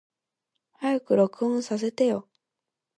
[0.79, 2.27] 早く録音させてよ。